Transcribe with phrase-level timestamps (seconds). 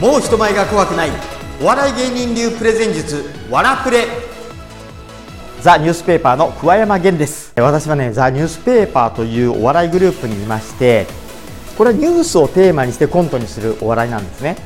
[0.00, 1.10] もう人前が怖くない。
[1.58, 3.24] お笑い芸人流プレゼン術。
[3.50, 4.04] わらプレ。
[5.62, 7.54] ザ・ニュースペーパーの桑山源です。
[7.56, 11.06] 私はねザ・ニュースペーパーというお笑いグループにいまして
[11.78, 14.58] これはニュースをテーマにしてコントにするお笑いなんですね。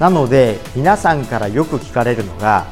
[0.00, 2.64] なので皆さんからよく聞かれるのが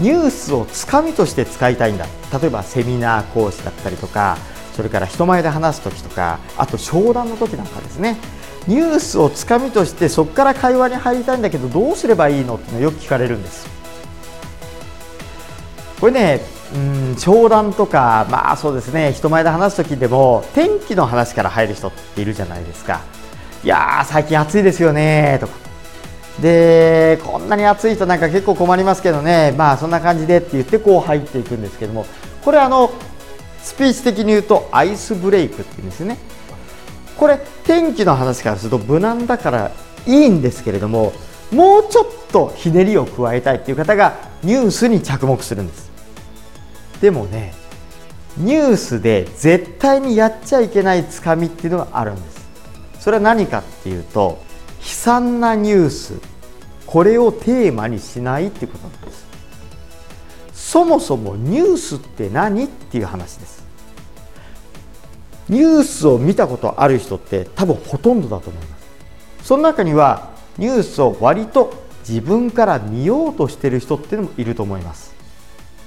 [0.00, 2.06] ニュースをつかみとして使いたいんだ。
[2.40, 4.36] 例えばセミナー講師だったりとか
[4.72, 8.16] それから人前で話す時とかあと商談の時なんかですね。
[8.68, 13.66] ニュースをつかみとしてそこから会話に入りたいんだけどどうすればいいのってのよく聞かれるんです。
[16.00, 16.40] これね
[16.74, 19.12] うん商談とかまあそうですね。
[19.12, 23.00] 人前で話す時でも天気の話から入る人っているじゃないですか。
[23.64, 25.54] いや最近暑いですよねとか。
[26.40, 29.54] でこんなに暑いとなんか結構困りますけどね。
[29.56, 32.06] まあそんな感じでって言ってこう入っていくんですけども。
[32.42, 32.90] これあの
[33.62, 36.18] スピーチ的に言うとアイスブレイクっていうんですね。
[37.16, 39.70] これ天気の話からすると無難だから
[40.06, 41.12] いいんですけれども
[41.52, 45.90] もうちょっとひねりを加えたいっていう方がニュースに着目するんです。
[47.00, 47.54] でもね
[48.38, 52.42] ニュースで絶対にやっちゃいけないつかみっていうのがあるんです。
[53.00, 54.42] それは何かっていうと
[54.80, 56.14] 悲惨なニュース
[56.86, 59.26] これをテーマにしないっていうことなんです。
[60.52, 63.62] そもそもニュースって何っていう話です。
[65.48, 68.86] ニュースを見たことある人って多分ほとんどだと思います。
[69.42, 75.14] その中にはニュースを割と自分から見ようとしてる人っていうのもいると思います。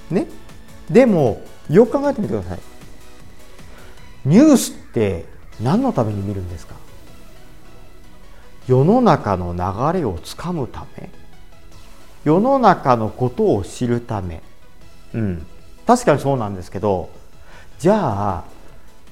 [0.10, 0.28] ね？
[0.90, 2.60] でもよく考えてみてください。
[4.26, 5.26] ニュースって
[5.62, 6.76] 何のために見るんですか？
[8.68, 11.10] 世の中の流れをつかむため？
[12.24, 14.42] 世の中のことを知るため？
[15.14, 15.46] うん。
[15.86, 17.10] 確かにそうなんですけど
[17.78, 18.44] じゃあ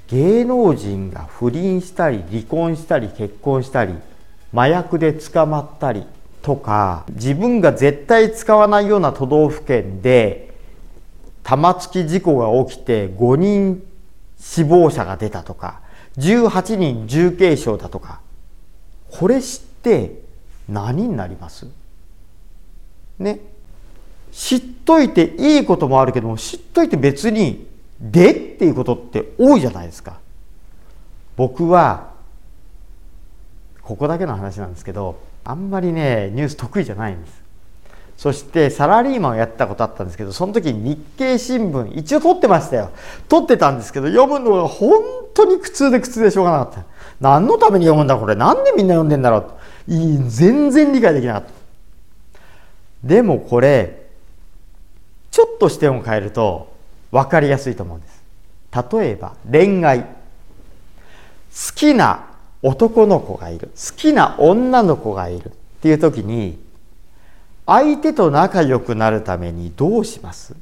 [0.08, 3.96] 芸能人が不倫したり離婚したり結婚したり
[4.54, 6.06] 麻薬で捕まったり
[6.42, 10.54] とか自分が絶対使わないような都道府県で
[11.44, 13.84] 玉突き事故が起きて5人
[14.40, 15.82] 死亡者が出たとか
[16.18, 18.20] 18人重軽傷だとか
[19.10, 20.22] これ知って
[20.70, 21.68] 何になります？
[23.20, 23.40] ね。
[24.32, 27.68] 知っといていいこともあるけども知っといて別に
[28.04, 30.20] でっていうことって多いじゃないですか。
[31.36, 32.12] 僕は
[33.82, 37.42] ここだけの話なんですけどあんまりねニュース得意じゃないんです。
[38.16, 42.92] そしてサラリーマンをやったことあったんですけどその時に日経新聞一応取ってましたよ。
[43.28, 45.02] 取ってたんですけど読むのが本
[45.34, 46.86] 当に苦痛で苦痛でしょうがなかった。
[47.20, 48.36] 何のために読むんだこれ？
[48.36, 49.38] なんでみんな読んでんだろ
[49.88, 49.94] う？
[49.94, 51.50] いい全然理解できなかった。
[53.04, 54.08] でもこれ
[55.32, 56.73] ちょっと視点を変えると
[57.14, 58.24] 分かりやすいと思うんです。
[58.92, 60.02] 例えば恋愛。
[60.02, 60.08] 好
[61.76, 62.26] きな
[62.64, 63.70] 男の子がいる。
[63.76, 65.46] 好きな女の子がいる。
[65.46, 65.52] っ
[65.84, 66.58] ていう時に
[67.68, 70.56] 相手と仲良くなるためにどうします？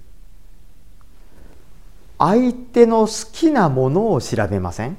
[2.17, 4.97] 相手の好きなものを調べません？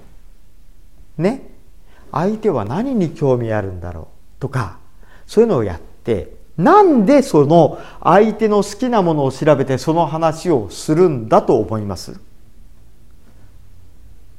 [1.19, 1.42] ね？
[2.10, 4.08] 相手は何に興味あるんだろ
[4.38, 4.40] う？
[4.40, 4.78] とか
[5.26, 12.20] そういうのをやってなんでその相手の好きなものを調べてその話をするんだと思います？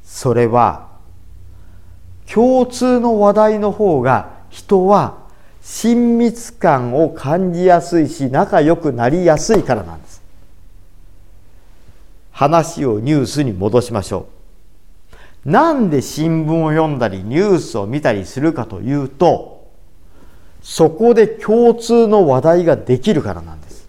[0.03, 0.89] それは
[2.31, 5.17] 共通の話題の方が人は
[5.61, 10.21] 親密感を感じやすいし仲良くなりやすいからなんです。
[12.31, 14.27] 話をニュースに戻しましょ
[15.45, 15.49] う。
[15.49, 19.52] なんで新聞を読んだりニュースを見たりするかというと
[20.63, 23.87] そこで共通の話題ができるからなんです。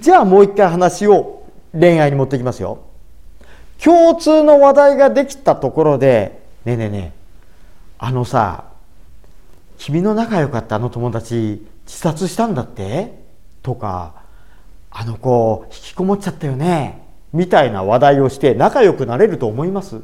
[0.00, 2.80] じゃあもう一回話を恋愛に持ってきますよ。
[3.82, 7.18] 共通の話題ができたところでねえねえねえ
[7.98, 8.64] あのさ
[9.76, 13.12] 君の仲良かったあの友達自殺したんだって？
[13.62, 14.14] とか
[14.90, 17.02] あの子引きこもっちゃったよね？
[17.34, 20.00] みたいな話題をして仲良くなれると思います？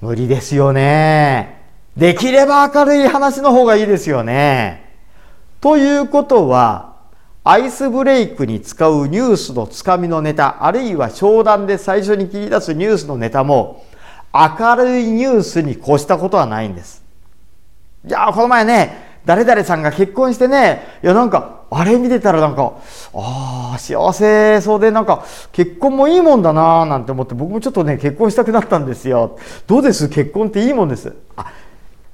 [0.00, 1.59] 無理ですよね。
[2.00, 4.90] できれば明るい話の方がいいですよね。
[5.60, 6.94] ということは
[7.44, 13.84] アイスブレイクに使うニュースのつかみのネタあるいは商談で最初に切り出すニュースのネタも
[14.32, 17.04] 明るいニュースに越したことはないんです。
[18.08, 22.78] いやこの前ね誰々さんが結婚してねいやなんかあれ見てたらなんか
[23.12, 29.38] ああ幸せそうでなんか結婚もいいもんだなーなんて思って僕もちょっとね結婚したくなったんですよ。
[29.66, 30.08] どうです？
[30.08, 31.14] 結婚っていいもんです。
[31.36, 31.52] あ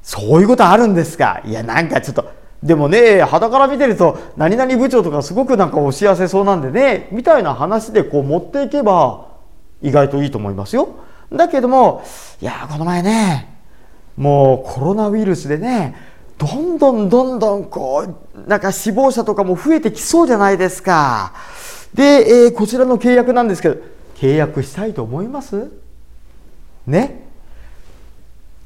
[0.07, 1.43] そういうことあるんですか？
[1.45, 2.31] いやなんかちょっと
[2.63, 9.27] でもね肌から見てると何々部長とかすごくなんかお幸せそうなんでねみたいな話でこう持っていけば
[9.83, 10.91] 意外といいと思いますよ。
[11.33, 12.05] だけども
[12.41, 13.53] いやこの前ね
[14.17, 15.97] もうコロナウイルスでね
[16.39, 18.07] どんどんどんどんこ
[18.37, 21.33] うなんか死亡者とかも増えてきそうじゃないですか。
[21.95, 23.77] で、えー、こちらの契約なんですけど
[24.17, 25.69] 契約したいと思います？
[26.87, 27.26] ね？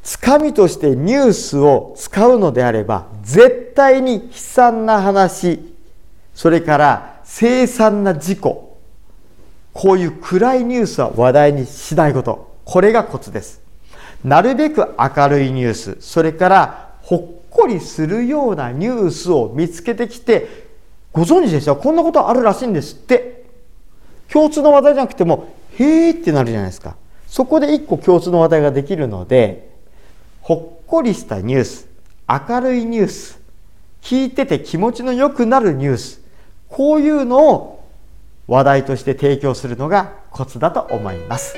[0.03, 5.75] つかみとしてニュースを使うのであれば絶対に悲惨な話
[6.35, 8.79] それから凄惨な事故
[9.73, 13.61] こういう暗いニュースは話題にしないことこれがコツです。
[14.25, 20.69] なるべく明るいニュースそれからほっこりするようなニュースを見つけてきて
[21.13, 21.75] ご存知でした？
[21.75, 23.45] こんなことあるらしいんですって。
[24.29, 26.97] 共通の話題じゃなくてもへーってなるじゃないですか。
[27.27, 29.70] そこで一個共通の話題ができるので
[30.51, 31.87] ほっこりしたニュース
[32.29, 33.41] 明るいニュース
[34.03, 36.21] 聞いてて気持ちの良くなるニュース
[36.69, 37.85] こういうのを
[38.49, 41.55] 話題として提供するのがコツだと思います。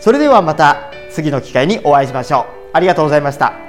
[0.00, 2.70] それではまた次の機会にお会いしましょう。
[2.72, 3.65] ありがとうございました。